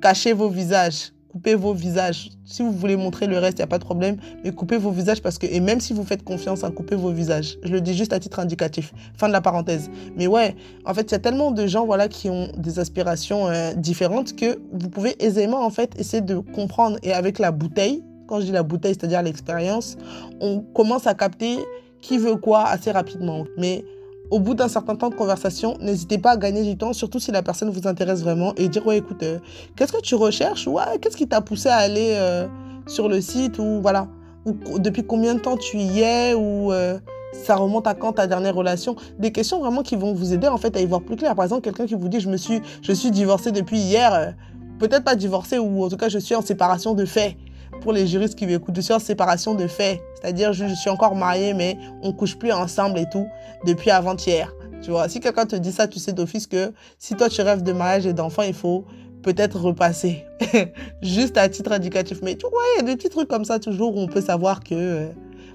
Cachez 0.02 0.34
vos 0.34 0.50
visages. 0.50 1.14
Coupez 1.30 1.54
vos 1.54 1.74
visages. 1.74 2.32
Si 2.44 2.64
vous 2.64 2.72
voulez 2.72 2.98
montrer 2.98 3.28
le 3.28 3.38
reste, 3.38 3.60
il 3.60 3.62
n'y 3.62 3.66
a 3.66 3.68
pas 3.68 3.78
de 3.78 3.84
problème. 3.84 4.18
Mais 4.44 4.52
coupez 4.52 4.78
vos 4.78 4.90
visages 4.90 5.22
parce 5.22 5.38
que, 5.38 5.46
et 5.46 5.60
même 5.60 5.80
si 5.80 5.94
vous 5.94 6.04
faites 6.04 6.24
confiance, 6.24 6.64
hein, 6.64 6.72
coupez 6.72 6.96
vos 6.96 7.12
visages. 7.12 7.58
Je 7.64 7.72
le 7.72 7.82
dis 7.82 7.94
juste 7.94 8.12
à 8.12 8.20
titre 8.20 8.40
indicatif. 8.40 8.94
Fin 9.16 9.28
de 9.28 9.34
la 9.34 9.42
parenthèse. 9.42 9.92
Mais 10.18 10.26
ouais, 10.26 10.56
en 10.86 10.94
fait, 10.96 11.04
il 11.04 11.12
y 11.12 11.16
a 11.16 11.20
tellement 11.20 11.52
de 11.52 11.68
gens 11.68 11.86
voilà, 11.86 12.08
qui 12.08 12.32
ont 12.32 12.52
des 12.58 12.80
aspirations 12.80 13.48
euh, 13.48 13.74
différentes 13.76 14.36
que 14.36 14.60
vous 14.74 14.90
pouvez 14.90 15.24
aisément 15.24 15.64
en 15.64 15.70
fait 15.70 15.98
essayer 16.00 16.22
de 16.22 16.40
comprendre. 16.40 16.98
Et 17.04 17.14
avec 17.14 17.38
la 17.38 17.52
bouteille, 17.52 18.04
quand 18.28 18.40
je 18.40 18.48
dis 18.48 18.52
la 18.52 18.64
bouteille, 18.64 18.96
c'est-à-dire 19.00 19.22
l'expérience, 19.22 19.98
on 20.42 20.62
commence 20.62 21.06
à 21.06 21.14
capter 21.14 21.60
qui 22.02 22.18
veut 22.18 22.36
quoi 22.36 22.66
assez 22.66 22.92
rapidement. 22.92 23.46
Mais 23.58 23.86
au 24.32 24.40
bout 24.40 24.54
d'un 24.54 24.70
certain 24.70 24.96
temps 24.96 25.10
de 25.10 25.16
conversation, 25.16 25.78
n'hésitez 25.82 26.18
pas 26.18 26.32
à 26.32 26.38
gagner 26.38 26.64
du 26.64 26.78
temps, 26.78 26.94
surtout 26.94 27.20
si 27.20 27.32
la 27.32 27.44
personne 27.44 27.70
vous 27.70 27.88
intéresse 27.88 28.22
vraiment, 28.22 28.54
et 28.56 28.70
dire, 28.70 28.88
ouais, 28.88 28.98
écoute, 28.98 29.22
euh, 29.24 29.40
qu'est-ce 29.76 29.92
que 29.92 30.02
tu 30.02 30.16
recherches? 30.16 30.68
Ouais, 30.68 30.84
qu'est-ce 31.02 31.18
qui 31.18 31.28
t'a 31.28 31.42
poussé 31.42 31.68
à 31.70 31.76
aller 31.76 32.14
euh, 32.16 32.48
sur 32.88 33.10
le 33.10 33.20
site 33.20 33.60
Ou 33.60 33.82
voilà, 33.82 34.08
ou 34.46 34.80
depuis 34.80 35.04
combien 35.04 35.36
de 35.36 35.40
temps 35.40 35.58
tu 35.58 35.78
y 35.78 36.00
es 36.00 36.34
Ou 36.34 36.72
euh, 36.72 36.98
ça 37.34 37.58
remonte 37.58 37.88
à 37.88 37.94
quand 37.94 38.14
ta 38.14 38.26
dernière 38.26 38.56
relation? 38.56 38.96
Des 39.20 39.34
questions 39.34 39.60
vraiment 39.60 39.84
qui 39.84 39.98
vont 39.98 40.14
vous 40.14 40.34
aider 40.34 40.48
en 40.48 40.58
fait 40.58 40.76
à 40.78 40.80
y 40.80 40.86
voir 40.86 41.02
plus 41.02 41.18
clair. 41.18 41.36
Par 41.36 41.44
exemple, 41.44 41.62
quelqu'un 41.62 41.86
qui 41.86 41.96
vous 41.96 42.08
dit, 42.08 42.22
je 42.22 42.30
me 42.30 42.38
suis, 42.38 42.62
je 42.82 42.94
suis 42.94 43.12
divorcé 43.12 43.52
depuis 43.52 43.80
hier, 43.80 44.34
peut-être 44.80 45.04
pas 45.04 45.16
divorcé, 45.16 45.60
ou 45.60 45.84
en 45.84 45.90
tout 45.90 45.98
cas, 45.98 46.08
je 46.08 46.20
suis 46.20 46.36
en 46.36 46.42
séparation 46.42 46.94
de 46.94 47.04
fait 47.04 47.36
pour 47.80 47.94
les 47.94 48.08
juristes 48.08 48.36
qui 48.36 48.46
m'écoutent, 48.46 48.76
je 48.76 48.82
suis 48.82 48.94
en 48.94 49.00
séparation 49.00 49.56
de 49.56 49.68
fait. 49.68 50.02
C'est-à-dire, 50.16 50.54
je, 50.54 50.66
suis 50.76 50.90
encore 50.90 51.16
mariée, 51.16 51.54
mais 51.54 51.78
on 52.02 52.14
couche 52.14 52.38
plus 52.38 52.52
ensemble 52.52 53.00
et 53.00 53.06
tout 53.12 53.28
depuis 53.66 53.90
avant-hier. 53.90 54.54
Tu 54.82 54.92
vois, 54.92 55.08
si 55.10 55.20
quelqu'un 55.20 55.46
te 55.46 55.56
dit 55.56 55.72
ça, 55.72 55.88
tu 55.88 56.00
sais 56.00 56.14
d'office 56.14 56.48
que 56.48 56.74
si 56.98 57.16
toi 57.16 57.30
tu 57.30 57.42
rêves 57.42 57.64
de 57.64 57.72
mariage 57.72 58.06
et 58.06 58.14
d'enfant, 58.14 58.42
il 58.42 58.54
faut 58.54 58.86
peut-être 59.22 59.60
repasser. 59.60 60.26
Juste 61.02 61.38
à 61.38 61.48
titre 61.50 61.72
indicatif. 61.72 62.20
Mais 62.24 62.36
tu 62.36 62.48
vois, 62.50 62.62
il 62.76 62.82
y 62.82 62.84
a 62.84 62.86
des 62.86 62.96
petits 62.96 63.10
trucs 63.10 63.28
comme 63.28 63.46
ça 63.46 63.60
toujours 63.60 63.96
où 63.96 64.00
on 64.00 64.08
peut 64.08 64.22
savoir 64.22 64.64
que, 64.64 64.74
euh, 64.74 65.08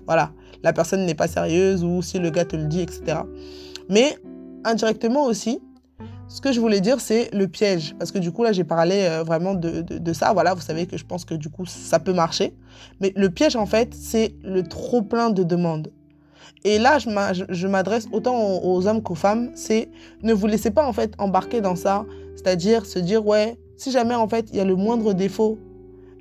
voilà, 0.06 0.30
la 0.62 0.72
personne 0.72 1.04
n'est 1.04 1.14
pas 1.14 1.28
sérieuse 1.28 1.82
ou 1.84 2.02
si 2.02 2.18
le 2.18 2.30
gars 2.30 2.44
te 2.44 2.56
le 2.56 2.64
dit, 2.64 2.80
etc. 2.80 3.18
Mais 3.88 4.16
indirectement 4.64 5.24
aussi, 5.24 5.60
ce 6.28 6.40
que 6.40 6.52
je 6.52 6.60
voulais 6.60 6.80
dire, 6.80 7.00
c'est 7.00 7.32
le 7.32 7.46
piège. 7.46 7.94
Parce 7.98 8.10
que 8.10 8.18
du 8.18 8.32
coup, 8.32 8.42
là, 8.42 8.52
j'ai 8.52 8.64
parlé 8.64 9.02
euh, 9.02 9.22
vraiment 9.22 9.54
de, 9.54 9.80
de, 9.80 10.12
ça. 10.12 10.32
Voilà, 10.32 10.54
vous 10.54 10.60
savez 10.60 10.86
que 10.86 10.96
je 10.96 11.04
pense 11.04 11.24
que 11.24 11.34
du 11.34 11.48
coup, 11.48 11.66
ça 11.66 11.98
peut 11.98 12.12
marcher. 12.12 12.54
Mais 13.00 13.12
le 13.16 13.30
piège, 13.30 13.56
en 13.56 13.66
fait, 13.66 13.94
c'est 13.94 14.34
le 14.42 14.62
trop-plein 14.62 15.30
de 15.30 15.42
demandes. 15.42 15.92
Et 16.64 16.78
là, 16.78 16.98
je 16.98 17.66
m'adresse 17.68 18.08
autant 18.10 18.60
aux 18.62 18.86
hommes 18.88 19.02
qu'aux 19.02 19.14
femmes. 19.14 19.50
C'est 19.54 19.88
ne 20.22 20.32
vous 20.32 20.46
laissez 20.46 20.70
pas, 20.70 20.86
en 20.86 20.92
fait, 20.92 21.14
embarquer 21.18 21.60
dans 21.60 21.76
ça. 21.76 22.04
C'est-à-dire 22.34 22.86
se 22.86 22.98
dire, 22.98 23.24
ouais, 23.24 23.56
si 23.76 23.92
jamais, 23.92 24.14
en 24.14 24.28
fait, 24.28 24.48
il 24.50 24.56
y 24.56 24.60
a 24.60 24.64
le 24.64 24.74
moindre 24.74 25.12
défaut 25.12 25.58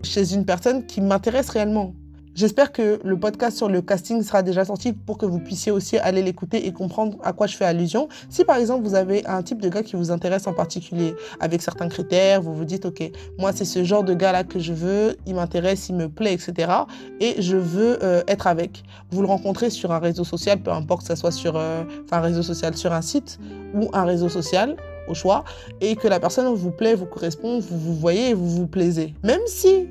chez 0.04 0.34
une 0.34 0.46
personne 0.46 0.86
qui 0.86 1.02
m'intéresse 1.02 1.50
réellement, 1.50 1.94
J'espère 2.36 2.74
que 2.74 3.00
le 3.02 3.18
podcast 3.18 3.56
sur 3.56 3.70
le 3.70 3.82
casting 3.82 4.22
sera 4.22 4.44
déjà 4.44 4.66
sorti 4.66 4.92
pour 4.92 5.18
que 5.18 5.26
vous 5.26 5.40
puissiez 5.40 5.72
aussi 5.72 5.98
aller 5.98 6.22
l'écouter 6.22 6.68
et 6.68 6.74
comprendre 6.74 7.18
à 7.24 7.32
quoi 7.32 7.48
je 7.48 7.56
fais 7.56 7.64
allusion. 7.64 8.10
Si 8.30 8.44
par 8.44 8.58
exemple 8.58 8.86
vous 8.86 8.94
avez 8.94 9.26
un 9.26 9.42
type 9.42 9.62
de 9.62 9.70
gars 9.70 9.84
qui 9.84 9.96
vous 9.96 10.12
intéresse 10.12 10.46
en 10.46 10.52
particulier 10.52 11.16
avec 11.40 11.62
certains 11.62 11.88
critères, 11.88 12.42
vous 12.42 12.54
vous 12.54 12.66
dites 12.66 12.84
ok, 12.84 13.10
moi 13.40 13.54
c'est 13.54 13.64
ce 13.64 13.86
genre 13.86 14.04
de 14.04 14.14
gars 14.14 14.34
là 14.34 14.44
que 14.44 14.60
je 14.60 14.74
veux, 14.74 15.16
il 15.26 15.36
m'intéresse, 15.36 15.88
il 15.88 15.96
me 15.96 16.10
plaît, 16.10 16.34
etc. 16.34 16.74
Et 17.22 17.42
je 17.42 17.56
veux 17.56 18.04
euh, 18.04 18.22
être 18.28 18.48
avec. 18.48 18.84
Vous 19.12 19.22
le 19.22 19.28
rencontrez 19.28 19.70
sur 19.70 19.94
un 19.94 20.00
réseau 20.00 20.26
social, 20.26 20.60
peu 20.60 20.72
importe 20.72 21.04
que 21.04 21.08
ce 21.08 21.16
soit 21.16 21.32
sur 21.32 21.56
euh, 21.56 21.86
un 22.12 22.20
réseau 22.20 22.44
social, 22.44 22.76
sur 22.76 22.92
un 22.92 23.02
site 23.02 23.40
ou 23.74 23.90
un 23.94 24.04
réseau 24.04 24.28
social 24.28 24.76
au 25.08 25.14
choix, 25.14 25.46
et 25.80 25.96
que 25.96 26.10
la 26.10 26.20
personne 26.20 26.54
vous 26.54 26.72
plaît, 26.72 26.96
vous 26.96 27.06
correspond, 27.06 27.60
vous 27.60 27.78
vous 27.78 27.96
voyez 27.96 28.34
vous 28.34 28.50
vous 28.50 28.68
plaisez. 28.68 29.14
Même 29.24 29.40
si 29.46 29.88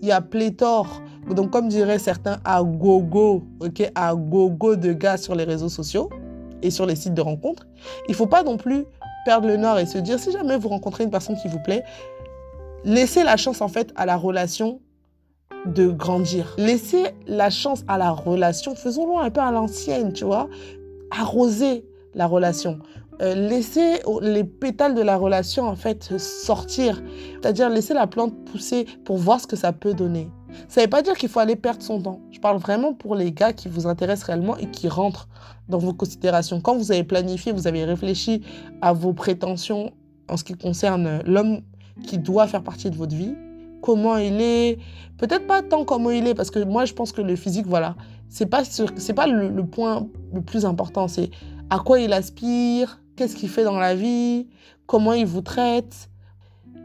il 0.00 0.08
y 0.08 0.12
a 0.12 0.20
pléthore 0.20 1.02
donc, 1.30 1.50
comme 1.50 1.68
diraient 1.68 1.98
certains, 1.98 2.38
à 2.44 2.62
gogo, 2.62 3.44
ok, 3.60 3.90
à 3.94 4.14
gogo 4.14 4.76
de 4.76 4.92
gars 4.92 5.16
sur 5.16 5.34
les 5.34 5.44
réseaux 5.44 5.68
sociaux 5.68 6.10
et 6.62 6.70
sur 6.70 6.86
les 6.86 6.96
sites 6.96 7.14
de 7.14 7.20
rencontres, 7.20 7.66
il 8.08 8.12
ne 8.12 8.16
faut 8.16 8.26
pas 8.26 8.42
non 8.42 8.56
plus 8.56 8.84
perdre 9.24 9.48
le 9.48 9.56
nord 9.56 9.78
et 9.78 9.86
se 9.86 9.98
dire, 9.98 10.18
si 10.18 10.30
jamais 10.32 10.56
vous 10.58 10.68
rencontrez 10.68 11.04
une 11.04 11.10
personne 11.10 11.36
qui 11.36 11.48
vous 11.48 11.60
plaît, 11.60 11.84
laissez 12.84 13.24
la 13.24 13.36
chance 13.36 13.60
en 13.60 13.68
fait 13.68 13.92
à 13.96 14.06
la 14.06 14.16
relation 14.16 14.80
de 15.66 15.88
grandir. 15.88 16.54
Laissez 16.58 17.06
la 17.26 17.48
chance 17.48 17.84
à 17.88 17.96
la 17.96 18.10
relation, 18.10 18.74
faisons-le 18.74 19.24
un 19.24 19.30
peu 19.30 19.40
à 19.40 19.50
l'ancienne, 19.50 20.12
tu 20.12 20.24
vois, 20.24 20.48
arroser 21.10 21.86
la 22.14 22.26
relation. 22.26 22.78
Euh, 23.22 23.34
laissez 23.34 24.00
les 24.20 24.44
pétales 24.44 24.94
de 24.94 25.02
la 25.02 25.16
relation 25.16 25.64
en 25.64 25.76
fait 25.76 26.18
sortir, 26.18 27.00
c'est-à-dire 27.40 27.70
laisser 27.70 27.94
la 27.94 28.06
plante 28.06 28.34
pousser 28.44 28.86
pour 29.04 29.18
voir 29.18 29.40
ce 29.40 29.46
que 29.46 29.56
ça 29.56 29.72
peut 29.72 29.94
donner. 29.94 30.28
Ça 30.68 30.80
ne 30.80 30.86
veut 30.86 30.90
pas 30.90 31.02
dire 31.02 31.14
qu'il 31.14 31.28
faut 31.28 31.40
aller 31.40 31.56
perdre 31.56 31.82
son 31.82 32.00
temps. 32.00 32.20
Je 32.30 32.40
parle 32.40 32.58
vraiment 32.58 32.94
pour 32.94 33.14
les 33.14 33.32
gars 33.32 33.52
qui 33.52 33.68
vous 33.68 33.86
intéressent 33.86 34.26
réellement 34.26 34.56
et 34.56 34.66
qui 34.66 34.88
rentrent 34.88 35.28
dans 35.68 35.78
vos 35.78 35.92
considérations. 35.92 36.60
Quand 36.60 36.76
vous 36.76 36.92
avez 36.92 37.04
planifié, 37.04 37.52
vous 37.52 37.66
avez 37.66 37.84
réfléchi 37.84 38.42
à 38.80 38.92
vos 38.92 39.12
prétentions 39.12 39.92
en 40.28 40.36
ce 40.36 40.44
qui 40.44 40.54
concerne 40.54 41.22
l'homme 41.26 41.60
qui 42.06 42.18
doit 42.18 42.46
faire 42.46 42.62
partie 42.62 42.90
de 42.90 42.96
votre 42.96 43.14
vie, 43.14 43.34
comment 43.82 44.16
il 44.16 44.40
est, 44.40 44.78
peut-être 45.18 45.46
pas 45.46 45.62
tant 45.62 45.84
comment 45.84 46.10
il 46.10 46.26
est, 46.26 46.34
parce 46.34 46.50
que 46.50 46.58
moi 46.64 46.84
je 46.84 46.94
pense 46.94 47.12
que 47.12 47.20
le 47.20 47.36
physique, 47.36 47.66
voilà, 47.66 47.94
c'est 48.28 48.46
pas, 48.46 48.64
c'est 48.64 49.14
pas 49.14 49.26
le 49.26 49.64
point 49.64 50.08
le 50.32 50.40
plus 50.40 50.64
important, 50.64 51.08
c'est 51.08 51.30
à 51.70 51.78
quoi 51.78 52.00
il 52.00 52.12
aspire, 52.12 53.00
qu'est-ce 53.16 53.36
qu'il 53.36 53.48
fait 53.48 53.64
dans 53.64 53.78
la 53.78 53.94
vie, 53.94 54.48
comment 54.86 55.12
il 55.12 55.26
vous 55.26 55.42
traite, 55.42 56.10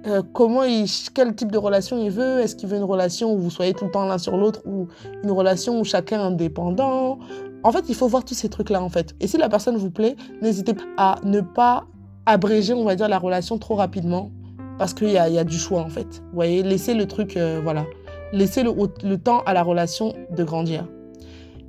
euh, 0.07 0.21
comment 0.33 0.63
il, 0.63 0.85
quel 1.13 1.35
type 1.35 1.51
de 1.51 1.57
relation 1.57 2.01
il 2.01 2.11
veut? 2.11 2.39
Est-ce 2.39 2.55
qu'il 2.55 2.69
veut 2.69 2.77
une 2.77 2.83
relation 2.83 3.33
où 3.33 3.37
vous 3.37 3.49
soyez 3.49 3.73
tout 3.73 3.85
le 3.85 3.91
temps 3.91 4.05
l'un 4.05 4.17
sur 4.17 4.37
l'autre 4.37 4.61
ou 4.65 4.87
une 5.23 5.31
relation 5.31 5.79
où 5.79 5.83
chacun 5.83 6.19
est 6.19 6.23
indépendant? 6.23 7.19
En 7.63 7.71
fait, 7.71 7.85
il 7.89 7.95
faut 7.95 8.07
voir 8.07 8.23
tous 8.23 8.33
ces 8.33 8.49
trucs-là, 8.49 8.81
en 8.81 8.89
fait. 8.89 9.15
Et 9.19 9.27
si 9.27 9.37
la 9.37 9.49
personne 9.49 9.75
vous 9.75 9.91
plaît, 9.91 10.15
n'hésitez 10.41 10.73
pas 10.73 10.85
à 10.97 11.15
ne 11.23 11.41
pas 11.41 11.85
abréger, 12.25 12.73
on 12.73 12.85
va 12.85 12.95
dire, 12.95 13.09
la 13.09 13.19
relation 13.19 13.57
trop 13.57 13.75
rapidement 13.75 14.31
parce 14.77 14.93
qu'il 14.93 15.09
y 15.09 15.17
a, 15.17 15.43
du 15.43 15.57
choix, 15.57 15.81
en 15.81 15.89
fait. 15.89 16.21
Vous 16.29 16.35
voyez, 16.35 16.63
laissez 16.63 16.93
le 16.93 17.05
truc, 17.05 17.35
euh, 17.35 17.59
voilà. 17.61 17.85
laisser 18.31 18.63
le, 18.63 18.71
le 19.03 19.17
temps 19.17 19.41
à 19.45 19.53
la 19.53 19.63
relation 19.63 20.13
de 20.31 20.43
grandir. 20.45 20.85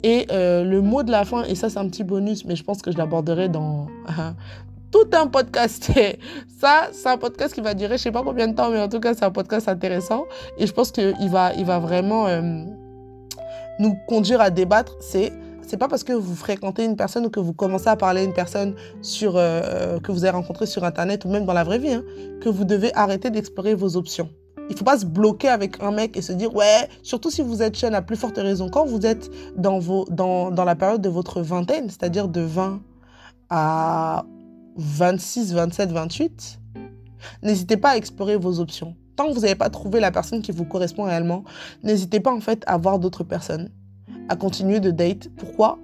Et 0.02 0.26
euh, 0.30 0.64
le 0.64 0.80
mot 0.80 1.02
de 1.02 1.10
la 1.10 1.24
fin, 1.24 1.44
et 1.44 1.54
ça 1.54 1.68
c'est 1.68 1.78
un 1.78 1.88
petit 1.88 2.04
bonus, 2.04 2.44
mais 2.46 2.56
je 2.56 2.64
pense 2.64 2.80
que 2.80 2.90
je 2.90 2.96
l'aborderai 2.96 3.48
dans 3.48 3.88
tout 4.90 5.08
un 5.12 5.26
podcast. 5.26 5.90
ça, 6.60 6.88
c'est 6.92 7.08
un 7.08 7.18
podcast 7.18 7.54
qui 7.54 7.60
va 7.60 7.74
durer 7.74 7.96
je 7.98 8.02
sais 8.02 8.12
pas 8.12 8.22
combien 8.22 8.48
de 8.48 8.54
temps, 8.54 8.70
mais 8.70 8.80
en 8.80 8.88
tout 8.88 9.00
cas 9.00 9.14
c'est 9.14 9.24
un 9.24 9.30
podcast 9.30 9.68
intéressant. 9.68 10.24
Et 10.58 10.66
je 10.66 10.72
pense 10.72 10.90
qu'il 10.90 11.30
va, 11.30 11.52
il 11.54 11.64
va 11.64 11.78
vraiment 11.78 12.26
euh, 12.26 12.40
nous 13.78 13.96
conduire 14.06 14.40
à 14.40 14.50
débattre. 14.50 14.96
C'est 15.00 15.32
c'est 15.70 15.76
pas 15.76 15.86
parce 15.86 16.02
que 16.02 16.12
vous 16.12 16.34
fréquentez 16.34 16.84
une 16.84 16.96
personne 16.96 17.26
ou 17.26 17.30
que 17.30 17.38
vous 17.38 17.52
commencez 17.52 17.86
à 17.86 17.94
parler 17.94 18.22
à 18.22 18.24
une 18.24 18.32
personne 18.32 18.74
sur, 19.02 19.34
euh, 19.36 20.00
que 20.00 20.10
vous 20.10 20.24
avez 20.24 20.32
rencontrée 20.32 20.66
sur 20.66 20.82
Internet 20.82 21.24
ou 21.24 21.28
même 21.28 21.44
dans 21.44 21.52
la 21.52 21.62
vraie 21.62 21.78
vie, 21.78 21.92
hein, 21.92 22.02
que 22.40 22.48
vous 22.48 22.64
devez 22.64 22.92
arrêter 22.96 23.30
d'explorer 23.30 23.76
vos 23.76 23.96
options. 23.96 24.28
Il 24.68 24.76
faut 24.76 24.84
pas 24.84 24.98
se 24.98 25.06
bloquer 25.06 25.46
avec 25.46 25.80
un 25.80 25.92
mec 25.92 26.16
et 26.16 26.22
se 26.22 26.32
dire, 26.32 26.52
ouais, 26.56 26.88
surtout 27.04 27.30
si 27.30 27.40
vous 27.40 27.62
êtes 27.62 27.78
jeune, 27.78 27.94
à 27.94 28.02
plus 28.02 28.16
forte 28.16 28.36
raison, 28.36 28.68
quand 28.68 28.84
vous 28.84 29.06
êtes 29.06 29.30
dans, 29.56 29.78
vos, 29.78 30.06
dans, 30.10 30.50
dans 30.50 30.64
la 30.64 30.74
période 30.74 31.02
de 31.02 31.08
votre 31.08 31.40
vingtaine, 31.40 31.88
c'est-à-dire 31.88 32.26
de 32.26 32.40
20 32.40 32.80
à 33.48 34.24
26, 34.80 35.52
27, 35.52 35.92
28, 35.92 36.58
n'hésitez 37.42 37.76
pas 37.76 37.90
à 37.90 37.96
explorer 37.96 38.36
vos 38.36 38.60
options. 38.60 38.96
Tant 39.14 39.28
que 39.28 39.34
vous 39.34 39.40
n'avez 39.40 39.54
pas 39.54 39.68
trouvé 39.68 40.00
la 40.00 40.10
personne 40.10 40.40
qui 40.40 40.52
vous 40.52 40.64
correspond 40.64 41.02
réellement, 41.02 41.44
n'hésitez 41.82 42.18
pas 42.18 42.32
en 42.32 42.40
fait 42.40 42.64
à 42.66 42.78
voir 42.78 42.98
d'autres 42.98 43.22
personnes, 43.22 43.70
à 44.30 44.36
continuer 44.36 44.80
de 44.80 44.90
date. 44.90 45.28
Pourquoi? 45.36 45.78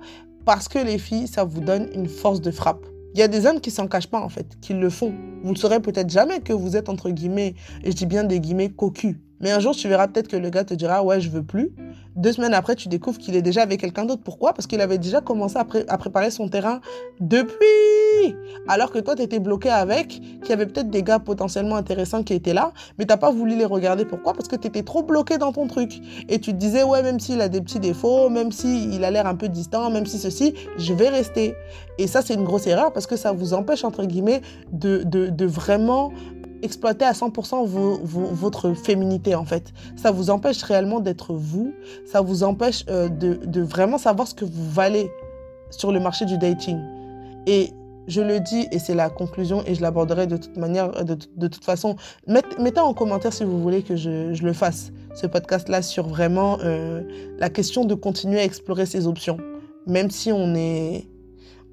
Parce 0.46 0.66
que 0.66 0.78
les 0.78 0.96
filles, 0.96 1.28
ça 1.28 1.44
vous 1.44 1.60
donne 1.60 1.88
une 1.94 2.08
force 2.08 2.40
de 2.40 2.50
frappe. 2.50 2.86
Il 3.14 3.20
y 3.20 3.22
a 3.22 3.28
des 3.28 3.44
hommes 3.44 3.60
qui 3.60 3.70
s'en 3.70 3.86
cachent 3.86 4.06
pas, 4.06 4.20
en 4.20 4.30
fait, 4.30 4.58
qui 4.60 4.72
le 4.72 4.88
font. 4.88 5.12
Vous 5.42 5.52
ne 5.52 5.56
saurez 5.56 5.80
peut-être 5.80 6.10
jamais 6.10 6.40
que 6.40 6.52
vous 6.52 6.76
êtes, 6.76 6.88
entre 6.88 7.10
guillemets, 7.10 7.54
et 7.84 7.90
je 7.90 7.96
dis 7.96 8.06
bien 8.06 8.24
des 8.24 8.40
guillemets, 8.40 8.70
cocu. 8.70 9.20
Mais 9.40 9.50
un 9.50 9.60
jour, 9.60 9.74
tu 9.74 9.88
verras 9.88 10.08
peut-être 10.08 10.28
que 10.28 10.36
le 10.36 10.48
gars 10.48 10.64
te 10.64 10.74
dira, 10.74 11.02
ouais, 11.04 11.20
je 11.20 11.28
veux 11.28 11.42
plus. 11.42 11.72
Deux 12.16 12.32
semaines 12.32 12.54
après, 12.54 12.76
tu 12.76 12.88
découvres 12.88 13.18
qu'il 13.18 13.36
est 13.36 13.42
déjà 13.42 13.62
avec 13.62 13.80
quelqu'un 13.80 14.06
d'autre. 14.06 14.22
Pourquoi? 14.24 14.54
Parce 14.54 14.66
qu'il 14.66 14.80
avait 14.80 14.96
déjà 14.96 15.20
commencé 15.20 15.56
à, 15.58 15.98
préparer 15.98 16.30
son 16.30 16.48
terrain 16.48 16.80
depuis. 17.20 17.66
Alors 18.68 18.90
que 18.90 18.98
toi, 18.98 19.14
tu 19.14 19.22
étais 19.22 19.38
bloqué 19.38 19.68
avec, 19.68 20.08
qu'il 20.08 20.48
y 20.48 20.52
avait 20.52 20.64
peut-être 20.64 20.88
des 20.88 21.02
gars 21.02 21.18
potentiellement 21.18 21.76
intéressants 21.76 22.22
qui 22.22 22.32
étaient 22.32 22.54
là, 22.54 22.72
mais 22.98 23.04
tu 23.04 23.12
n'as 23.12 23.18
pas 23.18 23.30
voulu 23.30 23.56
les 23.56 23.66
regarder. 23.66 24.06
Pourquoi? 24.06 24.32
Parce 24.32 24.48
que 24.48 24.56
tu 24.56 24.66
étais 24.66 24.82
trop 24.82 25.02
bloqué 25.02 25.36
dans 25.36 25.52
ton 25.52 25.66
truc. 25.66 26.00
Et 26.30 26.40
tu 26.40 26.52
te 26.52 26.56
disais, 26.56 26.82
ouais, 26.82 27.02
même 27.02 27.20
s'il 27.20 27.40
a 27.42 27.48
des 27.48 27.60
petits 27.60 27.80
défauts, 27.80 28.30
même 28.30 28.50
s'il 28.50 29.04
a 29.04 29.10
l'air 29.10 29.26
un 29.26 29.34
peu 29.34 29.48
distant, 29.48 29.90
même 29.90 30.06
si 30.06 30.18
ceci, 30.18 30.54
je 30.78 30.94
vais 30.94 31.10
rester. 31.10 31.54
Et 31.98 32.06
ça, 32.06 32.22
c'est 32.22 32.34
une 32.34 32.44
grosse 32.44 32.66
erreur 32.66 32.92
parce 32.92 33.06
que 33.06 33.16
ça 33.16 33.32
vous 33.32 33.52
empêche, 33.52 33.84
entre 33.84 34.04
guillemets, 34.04 34.40
de, 34.72 35.02
de 35.04 35.46
vraiment 35.46 36.12
exploiter 36.62 37.04
à 37.04 37.12
100% 37.12 37.66
votre 38.02 38.72
féminité 38.74 39.34
en 39.34 39.44
fait. 39.44 39.72
Ça 39.96 40.10
vous 40.10 40.30
empêche 40.30 40.62
réellement 40.62 41.00
d'être 41.00 41.34
vous, 41.34 41.72
ça 42.04 42.20
vous 42.20 42.42
empêche 42.42 42.84
euh, 42.88 43.08
de, 43.08 43.60
vraiment 43.60 43.98
savoir 43.98 44.28
ce 44.28 44.34
que 44.34 44.44
vous 44.44 44.70
valez 44.70 45.10
sur 45.70 45.92
le 45.92 46.00
marché 46.00 46.24
du 46.24 46.38
dating. 46.38 46.78
Et 47.46 47.70
je 48.06 48.20
le 48.20 48.38
dis, 48.38 48.66
et 48.70 48.78
c'est 48.78 48.94
la 48.94 49.10
conclusion, 49.10 49.64
et 49.66 49.74
je 49.74 49.82
l'aborderai 49.82 50.26
de 50.26 50.36
toute 50.36 50.56
manière, 50.56 51.04
de, 51.04 51.14
toute 51.48 51.64
façon. 51.64 51.96
mettez 52.26 52.80
en 52.80 52.94
commentaire 52.94 53.32
si 53.32 53.42
vous 53.44 53.60
voulez 53.60 53.82
que 53.82 53.96
je, 53.96 54.42
le 54.42 54.52
fasse, 54.52 54.92
ce 55.14 55.26
podcast-là, 55.26 55.82
sur 55.82 56.06
vraiment 56.06 56.58
euh, 56.62 57.02
la 57.38 57.50
question 57.50 57.84
de 57.84 57.94
continuer 57.94 58.38
à 58.38 58.44
explorer 58.44 58.86
ces 58.86 59.08
options, 59.08 59.38
même 59.86 60.10
si 60.10 60.30
on 60.30 60.54
est 60.54 61.08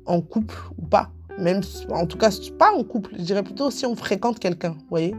en 0.05 0.21
couple 0.21 0.55
ou 0.79 0.85
pas 0.85 1.11
même 1.37 1.61
en 1.89 2.05
tout 2.05 2.17
cas 2.17 2.29
pas 2.57 2.71
en 2.71 2.83
couple, 2.83 3.11
je 3.17 3.23
dirais 3.23 3.43
plutôt 3.43 3.71
si 3.71 3.85
on 3.85 3.95
fréquente 3.95 4.39
quelqu'un, 4.39 4.71
vous 4.71 4.89
voyez. 4.89 5.15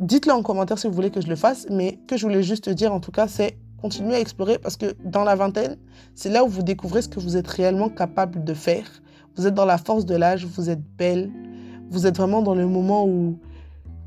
Dites-le 0.00 0.32
en 0.32 0.42
commentaire 0.42 0.78
si 0.78 0.86
vous 0.86 0.92
voulez 0.92 1.10
que 1.10 1.20
je 1.20 1.28
le 1.28 1.36
fasse, 1.36 1.66
mais 1.70 1.98
que 2.08 2.16
je 2.16 2.26
voulais 2.26 2.42
juste 2.42 2.68
dire 2.68 2.92
en 2.92 3.00
tout 3.00 3.12
cas, 3.12 3.28
c'est 3.28 3.56
continuer 3.80 4.14
à 4.14 4.20
explorer 4.20 4.58
parce 4.58 4.76
que 4.76 4.96
dans 5.04 5.24
la 5.24 5.34
vingtaine, 5.36 5.76
c'est 6.14 6.30
là 6.30 6.44
où 6.44 6.48
vous 6.48 6.62
découvrez 6.62 7.02
ce 7.02 7.08
que 7.08 7.20
vous 7.20 7.36
êtes 7.36 7.46
réellement 7.46 7.88
capable 7.88 8.42
de 8.42 8.54
faire. 8.54 8.86
Vous 9.36 9.46
êtes 9.46 9.54
dans 9.54 9.66
la 9.66 9.78
force 9.78 10.06
de 10.06 10.14
l'âge, 10.14 10.46
vous 10.46 10.70
êtes 10.70 10.82
belle, 10.96 11.30
vous 11.90 12.06
êtes 12.06 12.16
vraiment 12.16 12.42
dans 12.42 12.54
le 12.54 12.66
moment 12.66 13.06
où 13.06 13.38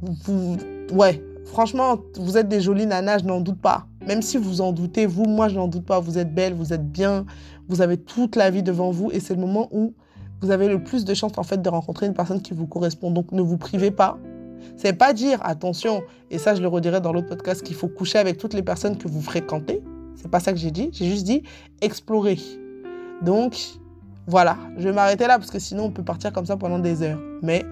vous, 0.01 0.57
ouais, 0.91 1.23
franchement, 1.45 1.99
vous 2.17 2.37
êtes 2.37 2.47
des 2.47 2.61
jolies 2.61 2.85
nanas, 2.85 3.19
je 3.19 3.25
n'en 3.25 3.41
doute 3.41 3.61
pas. 3.61 3.85
Même 4.05 4.21
si 4.21 4.37
vous 4.37 4.61
en 4.61 4.71
doutez, 4.71 5.05
vous, 5.05 5.25
moi, 5.25 5.49
je 5.49 5.55
n'en 5.55 5.67
doute 5.67 5.85
pas. 5.85 5.99
Vous 5.99 6.17
êtes 6.17 6.33
belle, 6.33 6.53
vous 6.53 6.73
êtes 6.73 6.89
bien, 6.91 7.25
vous 7.67 7.81
avez 7.81 7.97
toute 7.97 8.35
la 8.35 8.49
vie 8.49 8.63
devant 8.63 8.91
vous 8.91 9.11
et 9.11 9.19
c'est 9.19 9.33
le 9.33 9.41
moment 9.41 9.67
où 9.71 9.93
vous 10.41 10.51
avez 10.51 10.67
le 10.67 10.83
plus 10.83 11.05
de 11.05 11.13
chances 11.13 11.37
en 11.37 11.43
fait 11.43 11.61
de 11.61 11.69
rencontrer 11.69 12.05
une 12.05 12.13
personne 12.13 12.41
qui 12.41 12.53
vous 12.53 12.67
correspond. 12.67 13.11
Donc 13.11 13.31
ne 13.31 13.41
vous 13.41 13.57
privez 13.57 13.91
pas. 13.91 14.17
C'est 14.75 14.93
pas 14.93 15.13
dire 15.13 15.39
attention 15.43 16.03
et 16.29 16.37
ça 16.37 16.55
je 16.55 16.61
le 16.61 16.67
redirai 16.67 17.01
dans 17.01 17.13
l'autre 17.13 17.27
podcast 17.27 17.63
qu'il 17.63 17.75
faut 17.75 17.87
coucher 17.87 18.19
avec 18.19 18.37
toutes 18.37 18.53
les 18.53 18.63
personnes 18.63 18.97
que 18.97 19.07
vous 19.07 19.21
fréquentez. 19.21 19.81
C'est 20.15 20.29
pas 20.29 20.39
ça 20.39 20.51
que 20.51 20.59
j'ai 20.59 20.71
dit. 20.71 20.89
J'ai 20.91 21.05
juste 21.05 21.25
dit 21.25 21.43
explorer. 21.81 22.37
Donc 23.21 23.79
voilà, 24.29 24.57
je 24.77 24.83
vais 24.83 24.93
m'arrêter 24.93 25.25
là 25.25 25.39
parce 25.39 25.51
que 25.51 25.59
sinon 25.59 25.85
on 25.85 25.91
peut 25.91 26.03
partir 26.03 26.33
comme 26.33 26.45
ça 26.45 26.57
pendant 26.57 26.79
des 26.79 27.01
heures. 27.01 27.19
Mais 27.41 27.65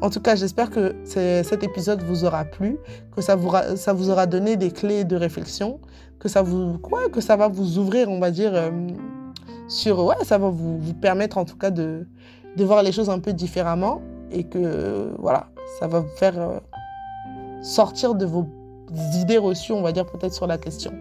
en 0.00 0.10
tout 0.10 0.20
cas, 0.20 0.34
j'espère 0.34 0.70
que 0.70 0.96
cet 1.04 1.62
épisode 1.62 2.02
vous 2.02 2.24
aura 2.24 2.44
plu, 2.44 2.78
que 3.14 3.22
ça 3.22 3.36
vous, 3.36 4.10
aura 4.10 4.26
donné 4.26 4.56
des 4.56 4.70
clés 4.70 5.04
de 5.04 5.14
réflexion, 5.14 5.78
que 6.18 6.28
ça 6.28 6.42
vous 6.42 6.78
quoi, 6.78 7.08
que 7.10 7.20
ça 7.20 7.36
va 7.36 7.48
vous 7.48 7.78
ouvrir, 7.78 8.08
on 8.08 8.18
va 8.18 8.30
dire. 8.30 8.52
Euh, 8.54 8.70
sur 9.70 10.04
ouais, 10.04 10.16
ça 10.22 10.36
va 10.36 10.48
vous, 10.48 10.78
vous, 10.78 10.94
permettre 10.94 11.38
en 11.38 11.44
tout 11.44 11.56
cas 11.56 11.70
de, 11.70 12.06
de 12.56 12.64
voir 12.64 12.82
les 12.82 12.92
choses 12.92 13.08
un 13.08 13.20
peu 13.20 13.32
différemment 13.32 14.02
et 14.30 14.44
que 14.44 15.12
voilà, 15.18 15.48
ça 15.78 15.86
va 15.86 16.00
vous 16.00 16.16
faire 16.16 16.38
euh, 16.38 16.58
sortir 17.62 18.14
de 18.14 18.26
vos 18.26 18.46
idées 19.14 19.38
reçues, 19.38 19.72
on 19.72 19.82
va 19.82 19.92
dire 19.92 20.06
peut-être 20.06 20.34
sur 20.34 20.46
la 20.46 20.58
question. 20.58 20.92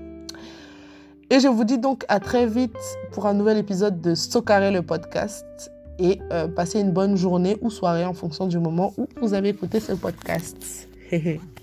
Et 1.32 1.40
je 1.40 1.48
vous 1.48 1.64
dis 1.64 1.78
donc 1.78 2.06
à 2.08 2.20
très 2.20 2.46
vite 2.46 2.78
pour 3.12 3.26
un 3.26 3.34
nouvel 3.34 3.58
épisode 3.58 4.02
de 4.02 4.16
Socaré 4.16 4.72
le 4.72 4.82
podcast 4.82 5.72
et 6.00 6.20
euh, 6.32 6.48
passez 6.48 6.80
une 6.80 6.92
bonne 6.92 7.16
journée 7.18 7.58
ou 7.62 7.70
soirée 7.70 8.06
en 8.06 8.14
fonction 8.14 8.48
du 8.48 8.58
moment 8.58 8.94
où 8.98 9.08
vous 9.22 9.34
avez 9.34 9.50
écouté 9.50 9.80
ce 9.80 9.94
podcast. 9.94 10.88